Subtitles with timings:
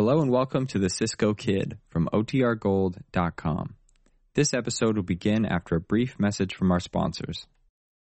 [0.00, 3.74] Hello and welcome to the Cisco Kid from OTRGold.com.
[4.32, 7.46] This episode will begin after a brief message from our sponsors.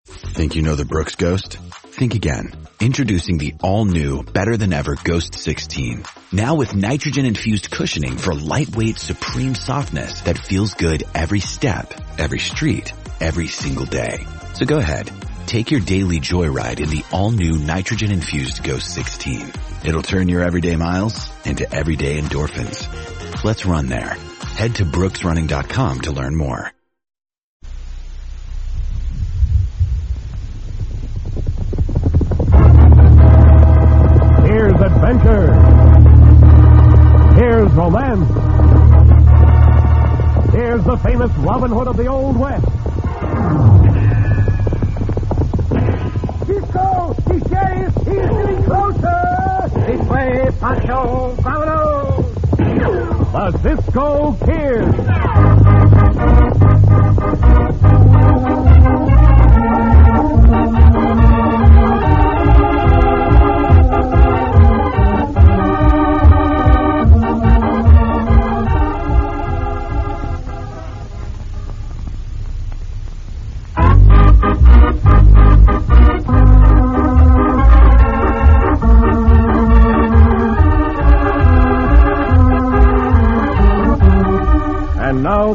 [0.05, 1.54] Think you know the Brooks Ghost?
[1.88, 2.54] Think again.
[2.79, 6.04] Introducing the all-new, better than ever Ghost 16.
[6.31, 12.94] Now with nitrogen-infused cushioning for lightweight, supreme softness that feels good every step, every street,
[13.20, 14.28] every single day.
[14.54, 15.10] So go ahead,
[15.47, 19.52] take your daily joyride in the all-new nitrogen-infused Ghost 16.
[19.85, 22.88] It'll turn your everyday miles into everyday endorphins.
[23.43, 24.17] Let's run there.
[24.55, 26.71] Head to brooksrunning.com to learn more.
[34.45, 35.53] Here's adventure.
[37.35, 38.27] Here's romance.
[40.53, 42.66] Here's the famous Robin Hood of the Old West.
[46.51, 49.21] Cisco, the sheriff, he is getting closer.
[49.87, 52.25] This way, Pancho, vámonos.
[53.31, 54.85] The Cisco Kid.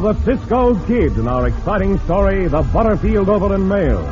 [0.01, 4.03] The Cisco Kid in our exciting story, The Butterfield Overland Mail.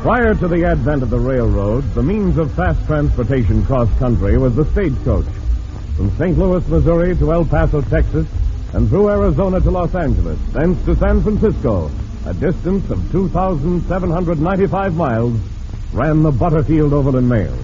[0.00, 4.56] Prior to the advent of the railroad, the means of fast transportation cross country was
[4.56, 5.26] the stagecoach.
[5.96, 6.36] From St.
[6.36, 8.26] Louis, Missouri to El Paso, Texas,
[8.72, 11.90] and through Arizona to Los Angeles, thence to San Francisco,
[12.26, 15.38] a distance of 2,795 miles,
[15.92, 17.56] ran the Butterfield Overland Mail.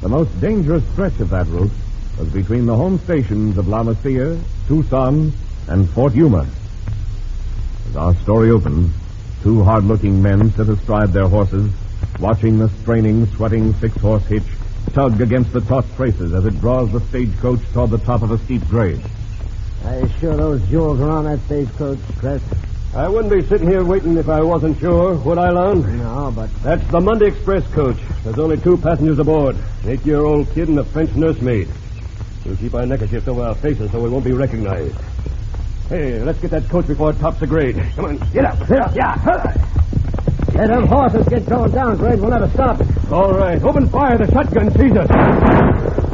[0.00, 1.70] The most dangerous stretch of that route
[2.18, 5.32] was between the home stations of La Mesilla, Tucson,
[5.68, 6.46] and Fort Yuma.
[7.88, 8.94] As our story opens,
[9.42, 11.72] two hard-looking men sit astride their horses,
[12.20, 14.44] watching the straining, sweating six-horse hitch
[14.92, 18.38] tug against the taut traces as it draws the stagecoach toward the top of a
[18.38, 19.00] steep grade.
[19.84, 22.42] Are you sure those jewels are on that stagecoach, Chris?
[22.94, 25.98] I wouldn't be sitting here waiting if I wasn't sure, would I, Lon?
[25.98, 27.96] No, but That's the Monday Express coach.
[28.22, 29.56] There's only two passengers aboard.
[29.86, 31.68] Eight-year-old kid and a French nursemaid.
[32.44, 34.96] We'll keep our neckerchiefs over our faces so we won't be recognized.
[35.88, 37.76] Hey, let's get that coach before it tops the grade.
[37.94, 38.58] Come on, get up.
[38.66, 38.94] Get up.
[38.94, 39.14] Yeah.
[40.54, 42.18] let them horses get going down, Grade.
[42.18, 42.88] We'll never stop it.
[43.12, 44.18] All right, open fire.
[44.18, 45.10] The shotgun sees us.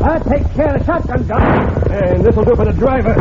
[0.02, 1.92] I'll take care of the shotgun gun.
[1.92, 3.14] And this'll do for the driver.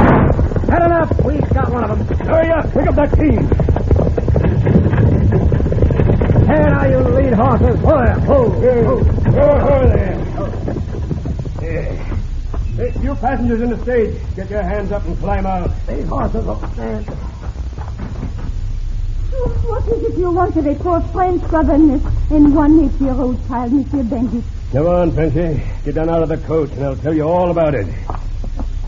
[0.69, 1.23] Had enough.
[1.23, 2.27] We've got one of them.
[2.27, 2.73] Hurry up.
[2.73, 3.47] Pick up that team.
[6.47, 7.79] Here now, you lead horses.
[7.81, 8.19] Whoa there.
[8.21, 9.03] Whoa, whoa.
[9.31, 10.16] Go, go there.
[12.77, 12.91] Yeah.
[12.91, 15.71] Hey, you passengers in the stage, get your hands up and climb out.
[15.87, 17.05] These horses will stand.
[19.37, 24.03] What is it you want of a poor French governess and one eight-year-old child, Monsieur
[24.03, 24.43] Bandit?
[24.71, 25.61] Come on, Frenchy.
[25.85, 27.87] Get down out of the coach, and I'll tell you all about it.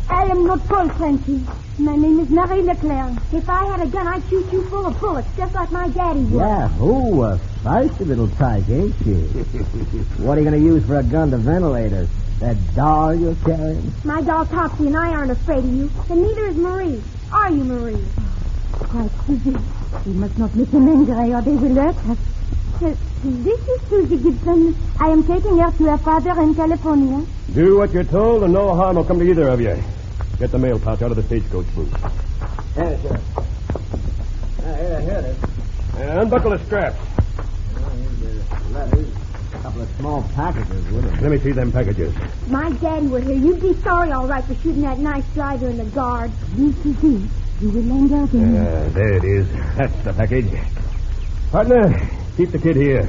[0.10, 1.44] I am not called Frenchy.
[1.78, 3.14] My name is Marie Leclerc.
[3.32, 6.24] If I had a gun, I'd shoot you full of bullets, just like my daddy
[6.24, 6.34] did.
[6.34, 9.14] Yeah, oh, a feisty little tyke, ain't she?
[10.22, 12.10] what are you going to use for a gun to ventilate us?
[12.40, 13.92] That doll you're carrying?
[14.06, 17.02] My doll Topsy and I aren't afraid of you, and neither is Marie.
[17.34, 18.04] Are you, Marie?
[18.72, 19.58] Quite Susie.
[20.06, 22.18] We must not make them angry, or they will hurt us.
[22.80, 24.74] This is Susie Gibson.
[25.02, 27.26] I am taking her to her father in California.
[27.54, 29.78] Do what you're told, and no harm will come to either of you.
[30.38, 31.92] Get the mail pouch out of the stagecoach booth.
[32.78, 33.20] Yes, sir.
[34.64, 35.38] Uh, here, here it is.
[35.98, 36.98] And unbuckle the straps.
[37.76, 37.90] Oh,
[38.22, 39.19] here's the letters.
[39.70, 41.22] A couple of small packages with them.
[41.22, 42.12] Let me see them packages.
[42.48, 43.36] My daddy were here.
[43.36, 46.32] You'd be sorry, all right, for shooting that nice driver in the guard.
[46.56, 47.30] This is it.
[47.62, 49.48] You will lend out in Uh, there it is.
[49.78, 50.50] That's the package.
[51.52, 52.02] Partner,
[52.36, 53.08] keep the kid here.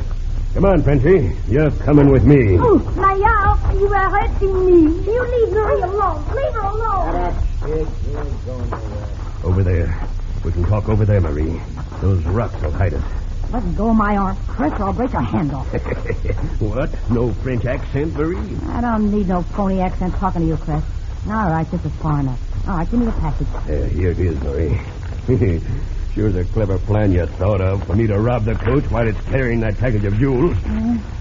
[0.53, 1.35] Come on, Frenchy.
[1.49, 2.59] You're coming with me.
[2.59, 5.03] Oh, Mayal, you are hurting me.
[5.11, 6.25] You leave Marie alone.
[6.35, 7.35] Leave her alone.
[7.65, 9.07] Kid, you ain't going nowhere.
[9.45, 9.99] Over there.
[10.45, 11.59] We can talk over there, Marie.
[12.03, 13.20] Those rocks will hide us.
[13.53, 15.67] Let go of my arm, Chris, or I'll break your hand off.
[16.61, 17.11] what?
[17.11, 18.39] No French accent, Marie?
[18.69, 20.85] I don't need no phony accent talking to you, Chris.
[21.27, 22.69] All right, this is far enough.
[22.69, 23.49] All right, give me the package.
[23.49, 24.81] Uh, here it is, Marie.
[26.15, 29.21] Sure's a clever plan you thought of for me to rob the coach while it's
[29.27, 30.57] carrying that package of jewels.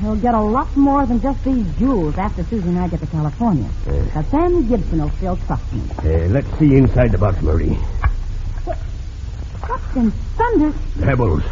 [0.02, 3.08] You'll get a lot more than just these jewels after Susie and I get to
[3.08, 3.70] California.
[3.86, 5.82] But Sam Gibson will still trust me.
[6.00, 7.76] Uh, let's see inside the box, Marie.
[8.66, 10.74] What in thunder?
[11.02, 11.44] Pebbles.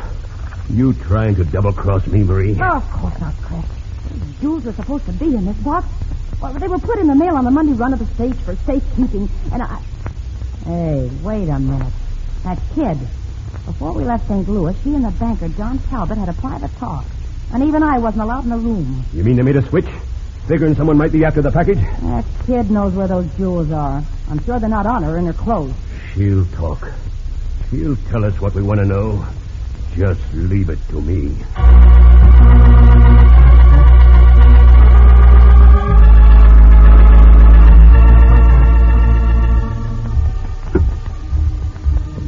[0.70, 2.52] You trying to double cross me, Marie?
[2.52, 3.66] Of course not, Chris.
[4.12, 5.88] These jewels are supposed to be in this box.
[6.42, 8.56] Well, they were put in the mail on the Monday run of the stage for
[8.58, 9.80] safekeeping, and I.
[10.66, 11.94] Hey, wait a minute.
[12.44, 12.98] That kid.
[13.66, 14.48] Before we left St.
[14.48, 17.06] Louis, she and the banker, John Talbot, had a private talk.
[17.54, 19.06] And even I wasn't allowed in the room.
[19.14, 19.88] You mean they made a switch?
[20.48, 21.80] Figuring someone might be after the package?
[22.02, 24.04] That kid knows where those jewels are.
[24.30, 25.74] I'm sure they're not on her in her clothes.
[26.14, 26.92] She'll talk.
[27.72, 29.26] She'll tell us what we want to know.
[29.98, 31.30] Just leave it to me.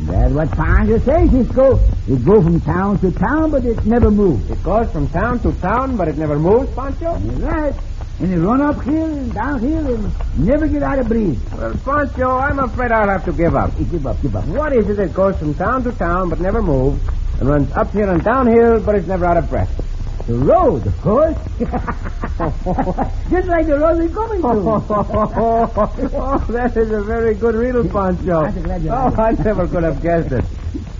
[0.07, 1.79] That's what Pancho says, Cisco.
[2.07, 4.49] It go from town to town, but it never moves.
[4.49, 7.19] It goes from town to town, but it never moves, Pancho?
[7.19, 7.75] That's right.
[8.19, 11.37] And it run uphill and down downhill and never get out of breath.
[11.55, 13.77] Well, Pancho, I'm afraid I'll have to give up.
[13.77, 14.45] Give up, give up.
[14.47, 16.99] What is it that goes from town to town but never moves
[17.39, 19.69] and runs uphill and downhill but is never out of breath?
[20.27, 21.35] The road, of course.
[23.31, 26.51] Just like the road we're going oh, to.
[26.53, 28.41] that is a very good riddle, Pancho.
[28.41, 29.15] I'm glad you Oh.
[29.17, 30.45] I never could have guessed it.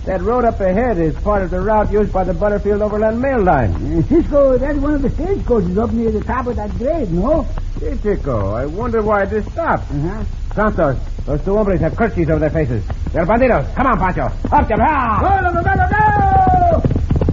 [0.04, 3.40] That road up ahead is part of the route used by the Butterfield Overland Mail
[3.40, 4.02] Line.
[4.08, 7.42] Cisco, that's one of the stagecoaches up near the top of that grade, no?
[7.78, 9.90] Hey, Chico, I wonder why this stopped.
[9.92, 10.24] Uh-huh.
[10.54, 12.84] Santos, those two hombres have kerchiefs over their faces.
[13.12, 13.72] They're bandidos.
[13.76, 14.22] Come on, Pancho.
[14.22, 14.68] Up.
[14.80, 15.20] Ah!
[15.20, 16.29] Go, go, go, go, go!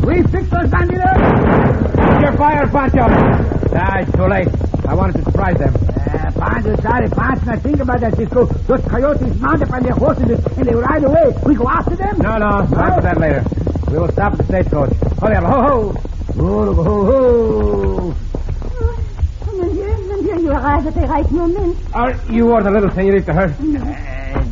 [0.08, 2.22] We fixed those bandidos!
[2.22, 3.06] You're fired, Pancho.
[3.76, 4.48] Ah, it's too late.
[4.88, 5.76] I wanted to surprise them.
[5.76, 7.46] Uh, Pancho, sorry, Pancho.
[7.46, 8.46] Now think about that, Cisco.
[8.46, 11.34] Those coyotes mount up on their horses and they ride away.
[11.46, 12.20] We go after them?
[12.20, 12.46] No, no.
[12.46, 13.44] After that later.
[13.92, 14.94] We will stop at the stagecoach.
[15.20, 15.44] Hurry up.
[15.44, 15.94] Ho, ho.
[16.40, 18.16] Oh, ho, ho.
[19.58, 21.78] Mon Dieu, mon Dieu, you arrive at the right moment.
[21.94, 23.52] Are you or the little senorita hurt?
[23.60, 23.97] Uh,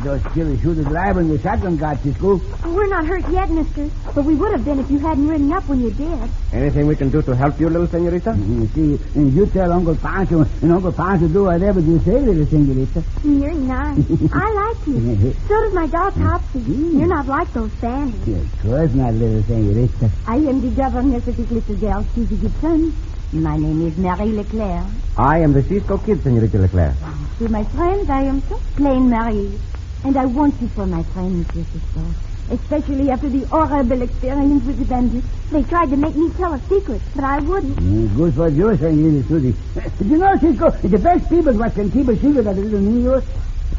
[0.06, 2.40] those killers shoot the driver and the shotgun got, Cisco.
[2.64, 3.90] Oh, we're not hurt yet, mister.
[4.14, 6.30] But we would have been if you hadn't ridden up when you did.
[6.52, 8.30] Anything we can do to help you, little senorita?
[8.30, 8.62] Mm-hmm.
[8.62, 12.46] You see, and you tell Uncle Pancho, and Uncle Pancho do whatever you say, little
[12.46, 13.02] senorita.
[13.24, 13.98] You're nice.
[14.32, 15.32] I like you.
[15.48, 16.24] So does my dog, mm-hmm.
[16.24, 16.60] Topsy.
[16.98, 18.54] You're not like those bandits.
[18.54, 20.10] Of course not, little senorita.
[20.28, 22.94] I am the governess of this little girl, Susie Gibson.
[23.32, 24.86] My name is Marie Leclerc.
[25.18, 26.94] I am the Cisco Kid, senorita Leclerc.
[27.38, 29.58] To my friends, I am so plain Marie.
[30.06, 32.00] And I want you for my friend, Monsieur Cisco.
[32.48, 35.26] Especially after the horrible experience with the bandits.
[35.50, 37.74] They tried to make me tell a secret, but I wouldn't.
[37.74, 39.54] Mm, good for you, senorita Susie.
[39.98, 42.78] Did you know, Cisco, the best people what can keep a secret of the little
[42.78, 43.24] New York?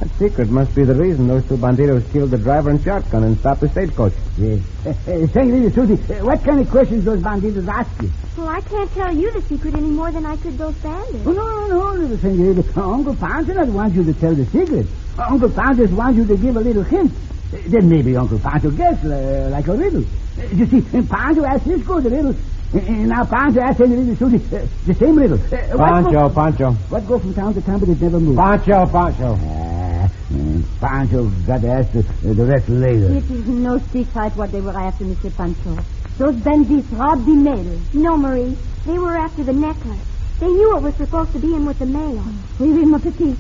[0.01, 3.39] That secret must be the reason those two banditos killed the driver and shotgun and
[3.39, 4.11] stopped the stagecoach.
[4.37, 4.59] Yes.
[4.85, 8.11] Uh, uh, senorita Susie, uh, what kind of questions those banditos ask you?
[8.35, 11.25] Well, I can't tell you the secret any more than I could those bandits.
[11.25, 12.81] Oh, no, no, no, little senorita.
[12.81, 14.87] Uncle Pancho not want you to tell the secret.
[15.17, 17.11] Uh, Uncle Pancho just wants you to give a little hint.
[17.53, 20.03] Uh, then maybe Uncle Pancho guess uh, like a riddle.
[20.37, 22.35] Uh, you see, and Pancho asked Cisco the riddle.
[22.73, 25.39] Uh, and now Pancho asked Senorita Susie uh, the same riddle.
[25.39, 26.71] Uh, what Pancho, go- Pancho.
[26.89, 28.37] What go from town to town but it never moves?
[28.37, 29.37] Pancho, Pancho.
[29.41, 33.07] Ah, mm, Pancho got to ask the, uh, the rest later.
[33.13, 35.35] It is no secret what they were after, Mr.
[35.35, 35.77] Pancho.
[36.17, 37.79] Those bandits robbed the mail.
[37.93, 38.57] No, Marie.
[38.85, 39.99] They were after the necklace.
[40.39, 42.23] They knew it was supposed to be in with the mail.
[42.59, 43.35] Oui, oui, mon petit.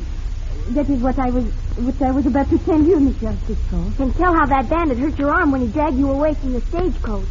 [0.75, 1.45] That is what I was
[1.77, 3.91] what I was about to tell you, Monsieur Cisco.
[3.99, 6.61] And tell how that bandit hurt your arm when he dragged you away from the
[6.61, 7.27] stagecoach.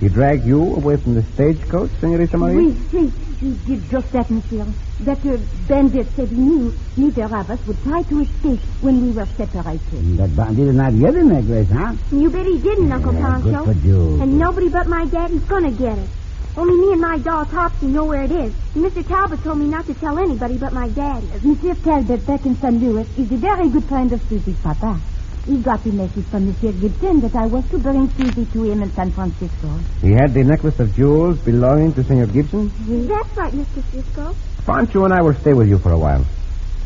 [0.00, 2.66] He dragged you away from the stagecoach, senorita Marie?
[2.66, 4.66] Oui, oui, he did just that, Monsieur.
[5.00, 9.12] That uh, bandit said he knew neither of us would try to escape when we
[9.12, 10.16] were separated.
[10.18, 11.94] That bandit is not yet in that place, huh?
[12.14, 13.64] You bet he didn't, Uncle Yeah, Pancho.
[13.64, 14.20] good for you.
[14.22, 16.08] And nobody but my daddy's gonna get it.
[16.56, 18.54] Only me and my doll Topsy know where it is.
[18.74, 19.06] And Mr.
[19.06, 21.28] Talbot told me not to tell anybody but my daddy.
[21.42, 22.80] Monsieur Talbot back in St.
[22.80, 24.98] Louis is a very good friend of Susie's papa.
[25.44, 28.82] He got the message from Monsieur Gibson that I was to bring Susie to him
[28.82, 29.68] in San Francisco.
[30.00, 32.72] He had the necklace of jewels belonging to Senor Gibson?
[33.06, 33.82] That's right, Mr.
[33.92, 34.34] Cisco.
[34.64, 36.24] Pancho and I will stay with you for a while.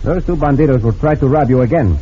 [0.02, 1.96] Those two bandidos will try to rob you again.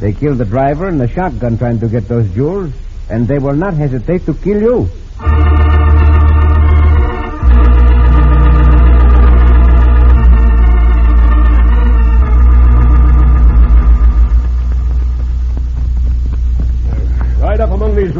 [0.00, 2.72] They killed the driver and the shotgun trying to get those jewels,
[3.10, 5.79] and they will not hesitate to kill you.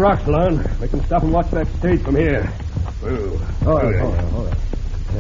[0.01, 0.65] Rocks, Lon.
[0.81, 2.43] We can stop and watch that stage from here.
[3.03, 3.37] Whoa.
[3.65, 3.99] Hold Okay.
[4.01, 4.57] on, hold on, hold on.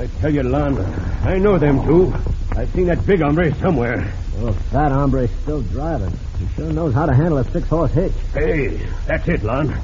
[0.00, 0.78] I tell you, Lon,
[1.25, 2.12] I know them two.
[2.56, 4.12] I've seen that big hombre somewhere.
[4.40, 6.12] Oh, that hombre's still driving.
[6.38, 8.12] He sure knows how to handle a six-horse hitch.
[8.32, 9.75] Hey, that's it, Lon.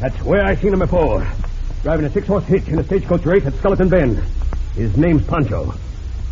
[0.00, 1.26] That's where I seen him before.
[1.82, 4.22] Driving a six-horse hitch in a stagecoach race at Skeleton Bend.
[4.76, 5.74] His name's Pancho.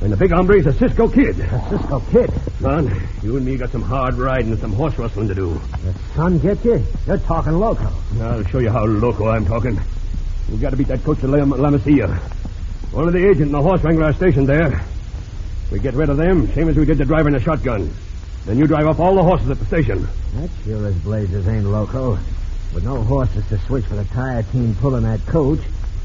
[0.02, 1.38] And the big hombre's a Cisco Kid.
[1.38, 2.28] A Cisco kid.
[2.60, 2.92] Lon,
[3.22, 5.60] you and me got some hard riding and some horse rustling to do.
[5.84, 6.82] The sun get you?
[7.06, 7.88] You're talking loco.
[8.20, 9.80] I'll show you how loco I'm talking.
[10.50, 12.18] We've got to beat that coach to La, La Mesilla.
[12.90, 14.82] One of the agent and the horse wrangler are stationed there.
[15.70, 17.94] We get rid of them, same as we did the driver in the shotgun.
[18.44, 20.08] Then you drive up all the horses at the station.
[20.34, 22.18] That sure as blazes ain't loco.
[22.74, 25.60] With no horses to switch for the tire team pulling that coach,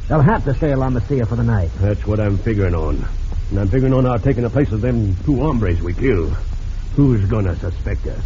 [0.07, 1.71] they'll have to stay along the sea for the night.
[1.79, 3.03] That's what I'm figuring on.
[3.49, 6.33] And I'm figuring on our taking the place of them two hombres we killed.
[6.95, 8.23] Who's gonna suspect us?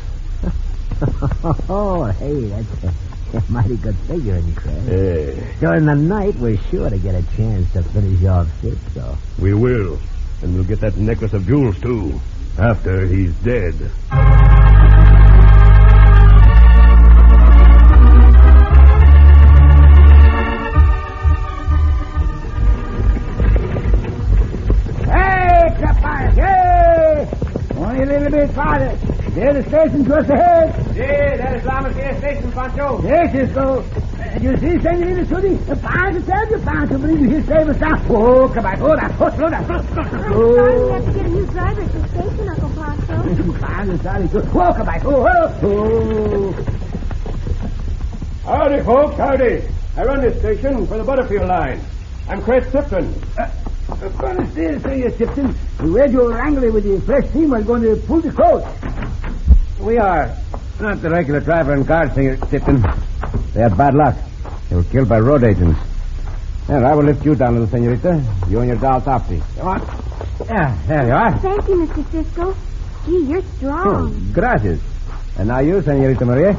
[1.70, 4.88] oh, hey, that's a, a mighty good figuring, Chris.
[4.90, 9.18] Eh, During the night, we're sure to get a chance to finish off Cisco.
[9.40, 10.00] we will.
[10.42, 12.20] And we'll get that necklace of jewels, too.
[12.58, 13.75] After he's dead.
[29.82, 30.96] Station just ahead.
[30.96, 33.02] Yeah, that is Lama Station, Pancho.
[33.02, 33.82] Yes, Cisco.
[33.82, 37.80] Uh, you see, Senorita Susie, the Pancho tell you, Pancho, believe you he'll save us
[37.80, 38.06] now.
[38.10, 40.56] Oh, come on, hold on, hold, slow down, slow, slow, I'm slow.
[40.56, 43.16] sorry we have to get a new driver at the station, Uncle Pancho.
[43.54, 44.42] Pancho, sorry, too.
[44.54, 46.54] Oh, come on, oh, oh, oh.
[48.46, 49.64] Howdy, folks, howdy.
[49.98, 51.82] I run this station for the Butterfield line.
[52.30, 53.16] I'm Chris Tipton.
[53.36, 53.50] Uh,
[54.20, 55.56] Gonna still say you, Tipton.
[55.82, 58.64] We read your wrangler with the fresh team was going to pull the coach.
[59.82, 60.36] We are.
[60.80, 62.82] Not the regular driver and guard, Senor Tipton.
[63.54, 64.16] They had bad luck.
[64.70, 65.80] They were killed by road agents.
[66.68, 68.24] Here, I will lift you down, little senorita.
[68.48, 69.42] You and your doll, Topsy.
[69.58, 69.82] Come on.
[70.46, 71.38] Yeah, there you are.
[71.40, 72.12] Thank you, Mr.
[72.12, 72.56] Cisco.
[73.06, 73.88] Gee, you're strong.
[73.88, 74.32] Oh, strong.
[74.34, 74.80] gracias.
[75.38, 76.54] And now you, Senorita Maria.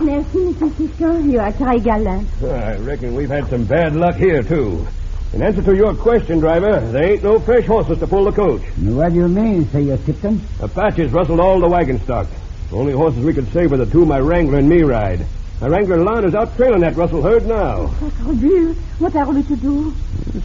[0.00, 0.76] Merci, Mr.
[0.76, 1.18] Cisco.
[1.18, 2.28] You are très galant.
[2.42, 4.86] I reckon we've had some bad luck here, too.
[5.32, 8.60] In answer to your question, driver, there ain't no fresh horses to pull the coach.
[8.76, 10.42] What do you mean, say you, Tipton?
[10.60, 12.26] Apaches rustled all the wagon stock.
[12.68, 15.24] The only horses we could save were the two my Wrangler and me ride.
[15.62, 17.86] My Wrangler Lon is out trailing that rustle herd now.
[17.86, 18.74] Sacrebleu.
[18.98, 19.94] What are we to do?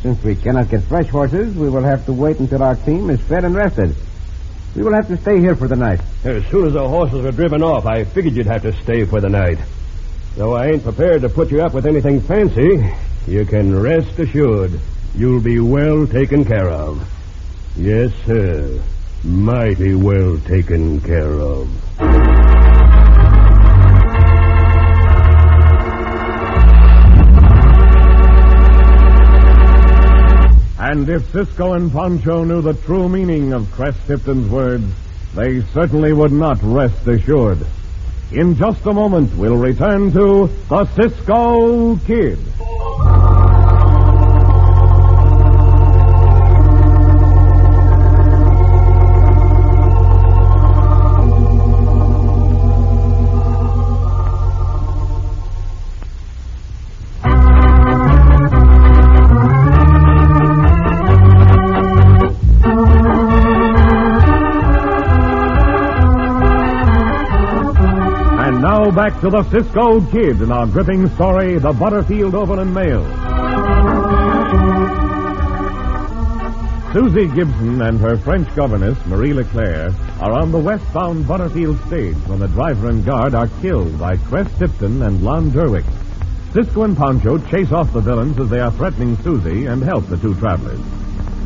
[0.01, 3.19] Since we cannot get fresh horses, we will have to wait until our team is
[3.19, 3.93] fed and rested.
[4.73, 5.99] We will have to stay here for the night.
[6.23, 9.19] As soon as the horses were driven off, I figured you'd have to stay for
[9.19, 9.57] the night.
[10.37, 12.93] Though I ain't prepared to put you up with anything fancy,
[13.25, 14.79] you can rest assured
[15.15, 17.01] you'll be well taken care of.
[17.75, 18.79] Yes, sir.
[19.23, 21.67] Mighty well taken care of.
[30.79, 34.85] And if Cisco and Pancho knew the true meaning of Cress Tipton's words,
[35.33, 37.65] they certainly would not rest assured.
[38.31, 42.46] In just a moment, we'll return to the Cisco Kid.
[69.21, 73.03] To the Cisco Kid in our gripping story, The Butterfield Overland Mail.
[76.93, 82.37] Susie Gibson and her French governess, Marie Leclerc, are on the westbound Butterfield stage when
[82.37, 85.85] the driver and guard are killed by Cress Tipton and Lon Derwick.
[86.53, 90.17] Cisco and Pancho chase off the villains as they are threatening Susie and help the
[90.17, 90.79] two travelers.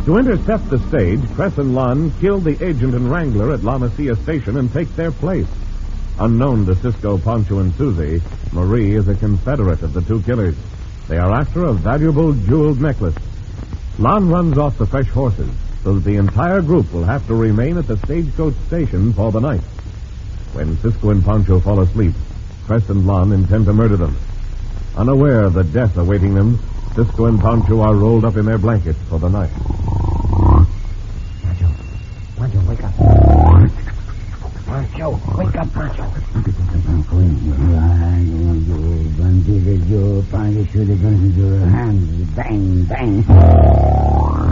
[0.05, 4.21] To intercept the stage, Cress and Lon kill the agent and wrangler at La Mesilla
[4.23, 5.47] station and take their place.
[6.20, 10.56] Unknown to Cisco, Pancho, and Susie, Marie is a confederate of the two killers.
[11.08, 13.15] They are after a valuable jeweled necklace.
[13.98, 15.50] Lon runs off the fresh horses,
[15.84, 19.39] so that the entire group will have to remain at the stagecoach station for the
[19.39, 19.62] night.
[20.53, 22.13] When Cisco and Pancho fall asleep,
[22.65, 24.15] Cress and Lon intend to murder them.
[24.96, 26.60] Unaware of the death awaiting them,
[26.96, 29.51] Cisco and Pancho are rolled up in their blankets for the night.
[35.01, 36.05] Pancho, wake up, Pancho.
[42.36, 43.24] Bang, bang.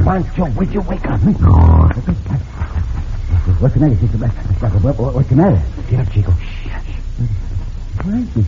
[0.03, 1.19] Pancho, would you wake up?
[3.59, 5.61] What's the matter, Sister what's the matter?
[5.87, 6.31] Get up, Chico.
[7.97, 8.45] Francis,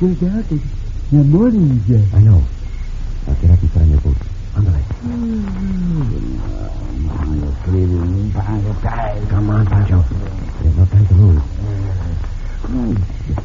[0.00, 0.44] sit down.
[1.12, 1.82] The morning,
[2.14, 2.42] I know.
[3.26, 4.20] Now get up and put on your boots.
[4.56, 4.70] On the
[8.80, 9.28] tired.
[9.28, 10.05] Come on, Pancho.
[10.96, 11.42] No time to lose.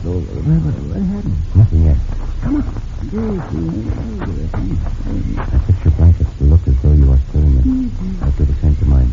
[0.04, 1.36] What, happened?
[1.56, 1.98] Nothing yet.
[2.42, 2.64] Come on.
[5.38, 7.92] I fix your blankets to look as though you are still in them.
[8.22, 9.12] I'll do the same to mine.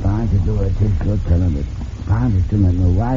[0.00, 0.78] Pancho, do it.
[0.78, 1.66] Just Cisco, tell him that
[2.06, 3.16] Pancho still not know why.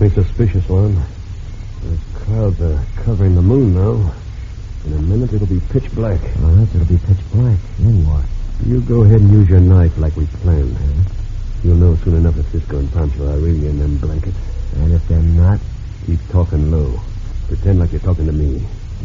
[0.00, 0.94] Makes me suspicious, Lon.
[1.82, 4.12] The clouds are covering the moon now.
[4.84, 6.20] In a minute, it'll be pitch black.
[6.42, 7.58] All right, it'll be pitch black.
[7.78, 8.24] Then what?
[8.66, 10.76] You go ahead and use your knife like we planned.
[11.62, 14.36] You'll know soon enough if Cisco and Pancho are really in them blankets.
[14.76, 15.60] And if they're not,
[16.06, 17.00] Keep talking low.
[17.46, 18.58] Pretend like you're talking to me.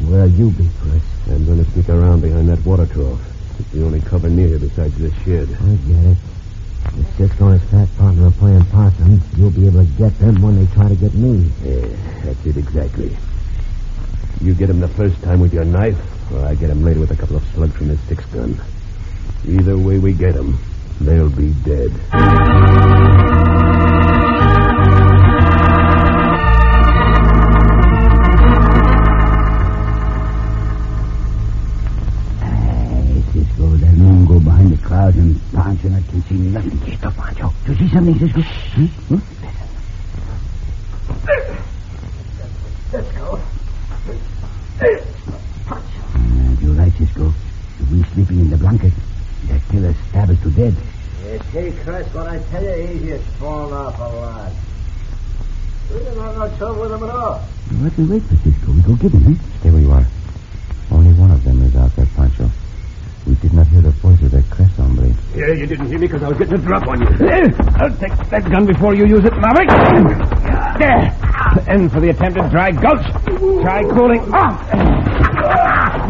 [0.09, 1.03] where'll you be, Chris?
[1.27, 3.21] I'm going to sneak around behind that water trough.
[3.59, 5.47] It's the only cover near here besides this shed.
[5.61, 6.17] I get it.
[7.17, 10.55] Cisco and his fat partner are playing possum, you'll be able to get them when
[10.55, 11.51] they try to get me.
[11.63, 11.87] Yeah,
[12.23, 13.15] that's it exactly.
[14.41, 15.97] You get him the first time with your knife,
[16.31, 18.59] or I get him later with a couple of slugs from his six gun.
[19.45, 20.59] Either way we get them,
[21.01, 21.91] they'll be dead.
[38.07, 38.41] Do you see something, Cisco?
[38.71, 39.25] Hmm?
[45.67, 45.81] Huh?
[46.15, 47.33] Uh, you're right, Cisco.
[47.91, 48.93] We sleeping in the blanket.
[49.47, 50.73] That killer stab us to death.
[51.25, 54.51] You see, Chris, what I tell you, he's just fallen off a lot.
[55.91, 57.39] We didn't have no trouble with him at all.
[57.39, 58.71] What we wait for, Cisco?
[58.71, 59.43] We go get him, huh?
[59.59, 60.07] Stay where you are.
[65.57, 67.07] You didn't hear me because I was getting a drop on you.
[67.77, 69.69] I'll take that gun before you use it, Maverick.
[70.77, 71.13] There.
[71.67, 73.05] And for the attempted dry gulch,
[73.61, 74.61] try cooling off.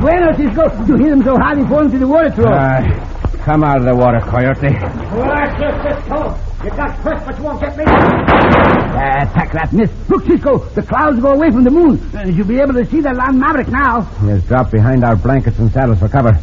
[0.02, 0.86] Bueno, Cisco.
[0.86, 2.54] You hit him so hard he falls into the water trough.
[2.54, 4.68] Uh, come out of the water, Coyote.
[5.16, 6.36] Relax, Cisco.
[6.64, 7.84] You got Chris, but you won't get me.
[7.84, 9.92] Attack that miss.
[10.10, 12.02] Look, Cisco, the clouds go away from the moon.
[12.36, 14.02] You'll be able to see that land Maverick now.
[14.22, 16.38] He has dropped behind our blankets and saddles for cover.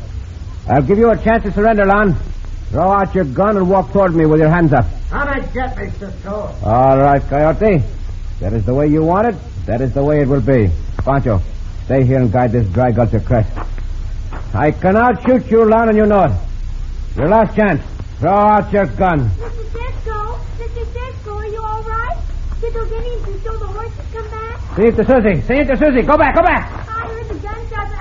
[0.68, 2.16] I'll give you a chance to surrender, Lon.
[2.70, 4.86] Throw out your gun and walk toward me with your hands up.
[5.10, 6.54] Come and get me, Cisco.
[6.64, 7.82] All right, Coyote.
[8.40, 9.36] That is the way you want it.
[9.66, 10.70] That is the way it will be.
[10.98, 11.40] Pancho,
[11.84, 13.50] stay here and guide this dry gulch of crest.
[14.54, 16.32] I cannot shoot you, Lon, and you know it.
[17.16, 17.82] Your last chance.
[18.18, 19.28] Throw out your gun.
[19.30, 19.72] Mr.
[19.72, 20.92] Cisco, Mr.
[20.92, 22.16] Cisco, are you all right?
[22.60, 24.76] Did those Indians who stole the horses come back?
[24.76, 25.40] See it to Susie.
[25.46, 26.02] See it to Susie.
[26.02, 26.88] Go back, go back.
[26.88, 27.92] I heard the gunshots.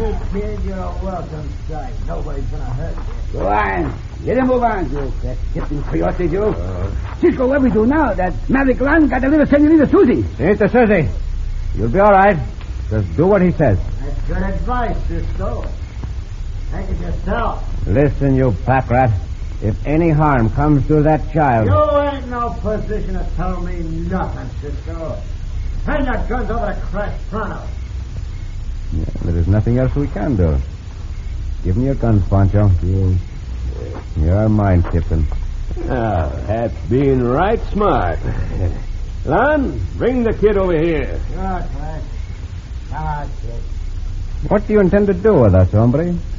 [0.00, 0.64] Easy, kid.
[0.64, 1.94] You're a welcome sight.
[2.06, 3.17] Nobody's gonna hurt you.
[3.32, 3.94] Go on.
[4.24, 5.06] Let him move on, Joe.
[5.22, 6.50] That Captain Coyote, Joe.
[6.50, 7.14] Uh-huh.
[7.20, 8.12] Cisco, what we do now?
[8.14, 10.22] That Maverick Land got a little Senorita Susie.
[10.36, 11.08] See it to Susie.
[11.76, 12.36] You'll be all right.
[12.90, 13.78] Just do what he says.
[14.00, 15.64] That's good advice, Cisco.
[16.72, 17.86] Take it yourself.
[17.86, 19.10] Listen, you pack rat.
[19.62, 21.66] If any harm comes to that child.
[21.66, 25.20] You ain't no position to tell me nothing, Cisco.
[25.84, 27.62] Turn your guns over to Crash pronto.
[28.92, 30.58] Yeah, there is nothing else we can do.
[31.64, 32.70] Give me your guns, Pancho.
[34.16, 35.26] You're mine, Tipton.
[35.76, 38.18] That's being right smart.
[39.24, 41.20] Lon, bring the kid over here.
[41.28, 41.36] Sure,
[41.76, 42.02] Crash.
[42.90, 43.62] Come on, kid.
[44.50, 46.14] What do you intend to do with us, hombre?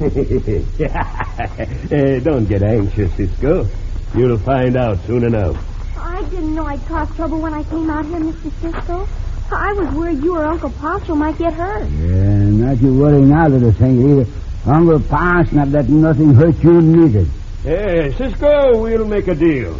[1.92, 3.66] Eh, don't get anxious, Cisco.
[4.14, 5.56] You'll find out soon enough.
[5.98, 8.50] I didn't know I'd cause trouble when I came out here, Mr.
[8.60, 9.08] Cisco.
[9.52, 11.88] I was worried you or Uncle Pancho might get hurt.
[11.90, 14.30] Yeah, not you worry now, little senorita.
[14.66, 17.24] Uncle Pan's not letting nothing hurt you neither.
[17.62, 19.74] Hey, Cisco, we'll make a deal.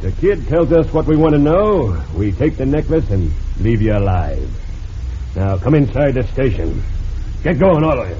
[0.00, 2.02] The kid tells us what we want to know.
[2.14, 4.48] We take the necklace and leave you alive.
[5.34, 6.82] Now, come inside the station.
[7.42, 8.16] Get going, all of you.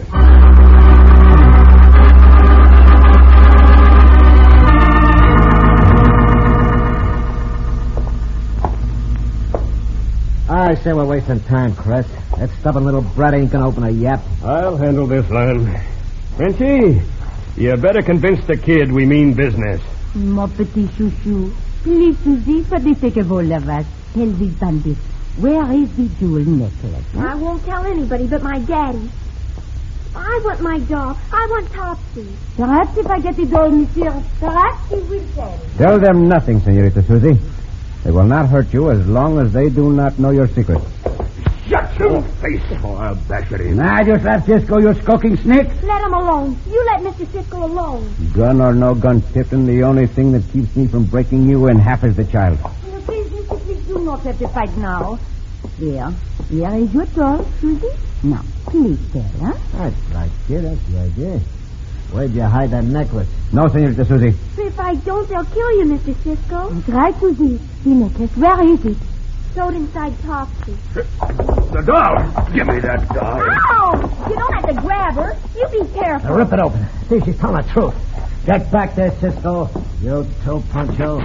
[10.48, 12.06] I say we're wasting time, Chris.
[12.38, 14.22] That stubborn little brat ain't gonna open a yap.
[14.44, 15.80] I'll handle this, Lon.
[16.36, 17.00] Frenchy,
[17.56, 19.80] you better convince the kid we mean business.
[20.14, 21.52] Mon petit chouchou.
[21.82, 25.00] Please, Susie, for the sake of all of us, tell these bandits,
[25.38, 27.04] where is the jewel necklace?
[27.16, 29.08] I won't tell anybody but my daddy.
[30.14, 31.16] I want my doll.
[31.32, 32.26] I want Topsy.
[32.56, 35.60] Perhaps if I get the doll, monsieur, perhaps he will tell.
[35.76, 37.38] Tell them nothing, Senorita Susie.
[38.02, 40.80] They will not hurt you as long as they do not know your secret.
[41.68, 43.76] Shut your face, or I'll bash it in.
[43.76, 45.68] Now, just let Cisco, you skulking snake.
[45.82, 46.56] Let him alone.
[46.70, 47.30] You let Mr.
[47.32, 48.14] Cisco alone.
[48.32, 51.78] Gun or no gun, Tipton, the only thing that keeps me from breaking you in
[51.78, 52.60] half is the child.
[52.60, 53.58] Now, please, Mr.
[53.64, 55.18] Please do not have to fight now.
[55.80, 56.14] There.
[56.50, 57.88] There is your doll, Susie.
[58.22, 59.58] Now, please tell, huh?
[59.72, 60.62] That's right, dear.
[60.62, 61.40] That's the idea.
[62.12, 63.28] Where'd you hide that necklace?
[63.52, 64.38] No, Senorita Susie.
[64.56, 66.14] If I don't, they'll kill you, Mr.
[66.22, 66.70] Cisco.
[66.70, 67.58] That's right, Susie.
[67.82, 68.30] The necklace.
[68.36, 68.96] Where is it?
[69.56, 70.76] Throw it inside Topsy.
[70.92, 72.14] The doll.
[72.52, 73.40] Give me that doll.
[73.40, 74.28] Ow!
[74.28, 75.34] You don't have to grab her.
[75.56, 76.28] You be careful.
[76.28, 76.86] Now rip it open.
[77.08, 77.94] See, she's telling the truth.
[78.44, 79.70] Get back there, Cisco.
[80.02, 81.20] You too, Pancho.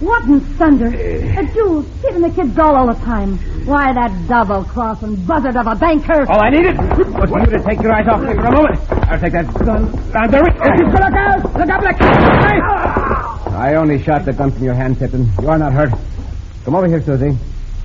[0.00, 0.86] What in thunder?
[0.86, 3.36] A jewels, giving the kid doll all the time.
[3.66, 6.24] Why, that double-crossing buzzard of a banker.
[6.26, 8.80] All I needed was for you to take your eyes off me for a moment.
[9.10, 10.56] I'll take that gun down the wrist.
[10.56, 11.42] Look out!
[11.52, 12.00] Look out, Black!
[13.52, 15.30] I only shot the gun from your hand, Tipton.
[15.42, 15.92] You are not hurt.
[16.64, 17.36] Come over here, Susie.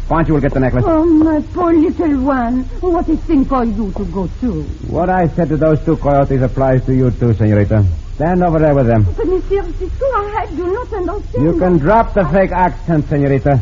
[0.08, 0.84] Pancho will get the necklace.
[0.86, 2.64] Oh, my poor little one.
[2.82, 4.64] What a thing for you to go through.
[4.88, 7.86] What I said to those two coyotes applies to you, too, Senorita.
[8.16, 9.04] Stand over there with them.
[9.18, 11.44] But, Monsieur Cisco, I do not understand.
[11.44, 13.60] You can drop the fake accent, Senorita.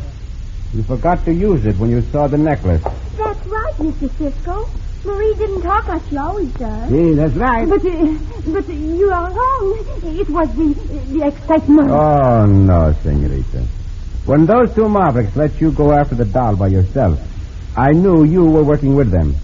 [0.73, 2.83] You forgot to use it when you saw the necklace.
[2.83, 4.09] That's right, Mr.
[4.17, 4.67] Cisco.
[5.05, 6.89] Marie didn't talk like she always does.
[6.89, 7.67] See, that's right.
[7.67, 8.15] But, uh,
[8.47, 9.85] but you are wrong.
[10.03, 10.73] It was the,
[11.13, 11.89] the excitement.
[11.89, 13.65] Oh, no, Senorita.
[14.25, 17.19] When those two Mavericks let you go after the doll by yourself,
[17.75, 19.35] I knew you were working with them.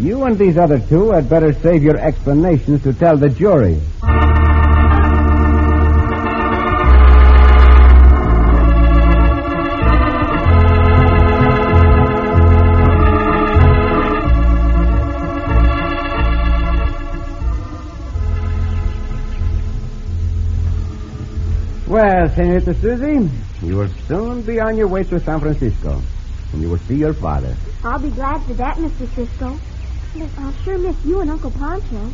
[0.00, 3.80] You and these other two had better save your explanations to tell the jury.
[21.88, 23.30] Well, Senorita Susie,
[23.62, 26.02] you will soon be on your way to San Francisco,
[26.52, 27.56] and you will see your father.
[27.82, 29.08] I'll be glad for that, Mr.
[29.14, 29.58] Cisco.
[30.14, 32.10] But I'll sure miss you and Uncle Pancho.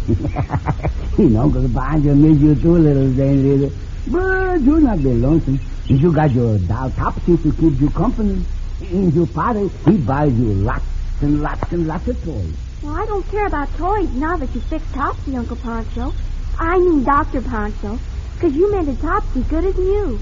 [1.19, 3.73] you know, Uncle Pancho miss you too, little thing,
[4.07, 5.59] But you not be lonesome.
[5.87, 8.45] You got your doll Topsy to keep you company.
[8.81, 10.85] And your father, he buys you lots
[11.21, 12.55] and lots and lots of toys.
[12.81, 16.15] Well, I don't care about toys now that you fixed Topsy, Uncle Pancho.
[16.61, 17.43] I mean Dr.
[17.43, 17.99] Pancho.
[18.35, 20.19] Because you mended Topsy good as new.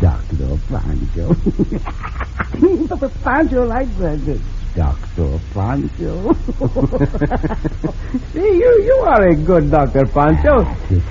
[0.00, 0.58] Dr.
[0.68, 1.34] Pancho.
[3.24, 4.40] Pancho likes that.
[4.74, 5.40] Dr.
[5.54, 6.34] Pancho.
[8.32, 10.06] See, you, you are a good Dr.
[10.06, 10.64] Pancho.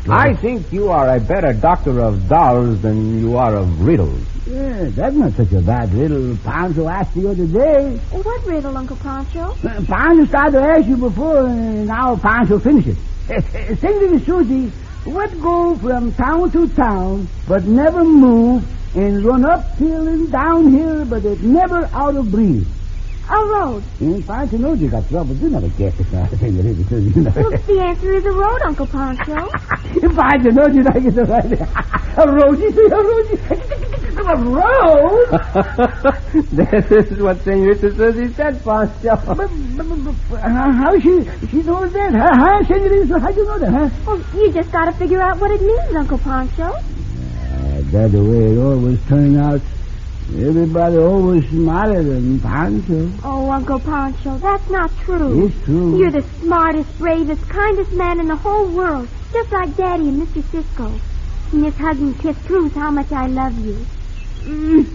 [0.10, 4.22] I think you are a better doctor of dolls than you are of riddles.
[4.46, 7.98] Yeah, that's not such a bad riddle Pancho asked the other day.
[8.12, 9.52] What riddle, Uncle Pancho?
[9.67, 12.98] Uh, Pancho started to ask you before, and now Pancho finishes.
[13.30, 14.72] Uh, uh, Sing to the Susie,
[15.05, 18.63] what go from town to town, but never move,
[18.95, 22.65] and run up uphill and down downhill, but it never out of breeze?
[23.29, 23.83] A road.
[23.99, 25.35] And Pancho knows you got trouble.
[25.35, 26.29] You never guess it now.
[26.41, 26.51] You
[27.21, 27.31] know.
[27.35, 29.49] Well, the answer is a road, Uncle Pancho.
[30.15, 31.51] Pancho knows you like it right.
[32.17, 33.27] A road, you see, a road.
[34.17, 35.27] A road?
[36.51, 39.15] this is what Senorita Susie said, Pancho.
[39.25, 42.13] But, but, but, but, uh, how she she knows that?
[42.13, 43.19] Huh, huh, Senorita?
[43.19, 43.89] How do you know that, huh?
[44.05, 46.63] Well, you just got to figure out what it means, Uncle Pancho.
[46.63, 49.61] Uh, that's the way it always turns out.
[50.35, 53.09] Everybody always smarter than Pancho.
[53.23, 55.45] Oh, Uncle Pancho, that's not true.
[55.47, 55.97] It's true.
[55.97, 60.43] You're the smartest, bravest, kindest man in the whole world, just like Daddy and Mr.
[60.51, 60.91] Cisco.
[61.53, 63.85] And this hug and kiss proves how much I love you.
[64.45, 64.85] Oh, Mm.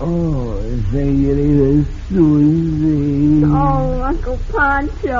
[0.00, 0.60] Oh,
[0.92, 3.44] Senorita Susie.
[3.44, 5.18] Oh, Uncle Pancho.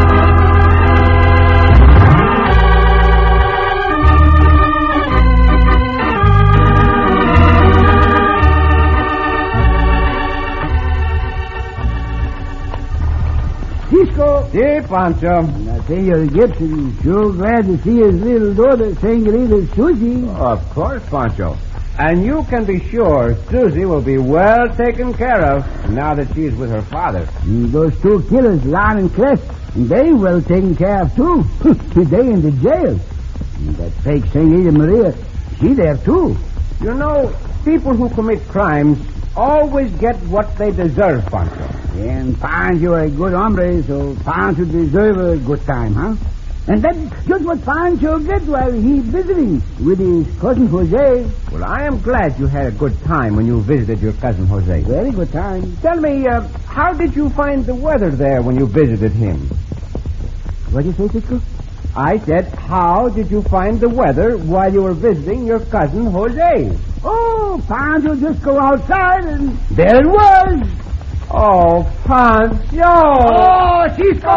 [14.26, 14.50] Cisco.
[14.50, 15.42] See, Pancho.
[15.42, 20.28] Now, Senor Gibson is sure glad to see his little daughter, Senorita Susie.
[20.28, 21.56] Of course, Pancho.
[21.98, 26.44] And you can be sure Susie will be well taken care of now that she
[26.44, 27.28] is with her father.
[27.42, 29.40] And those two killers, Lon and Clef,
[29.74, 31.42] they well taken care of, too.
[31.94, 32.98] they in the jail.
[33.58, 35.14] And that fake Senorita Maria,
[35.58, 36.36] she there, too.
[36.82, 37.34] You know,
[37.64, 38.98] people who commit crimes
[39.36, 41.68] always get what they deserve, Pancho.
[41.98, 46.16] And Pancho is a good hombre, so Pancho deserve a good time, huh?
[46.68, 51.30] And that's just what Pancho get while he visiting with his cousin Jose.
[51.52, 54.80] Well, I am glad you had a good time when you visited your cousin Jose.
[54.80, 55.76] Very good time.
[55.76, 59.48] Tell me, uh, how did you find the weather there when you visited him?
[60.72, 61.40] What do you say, Cisco?
[61.94, 66.76] I said, how did you find the weather while you were visiting your cousin Jose?
[67.08, 70.68] Oh, Pancho just go outside and there it was.
[71.30, 72.82] Oh, Pancho!
[72.82, 74.28] Oh, Cisco!